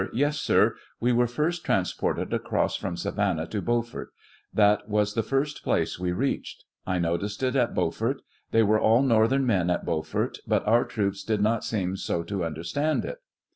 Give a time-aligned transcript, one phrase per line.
[0.13, 4.09] Yes, sir; we were first transported across from Savannah to Beaufort;
[4.51, 9.03] that was the first place we reached; I noticed it at Beaufort; they were all
[9.03, 13.19] North ern men at Beaufort, but our troops did not seem so to understand it.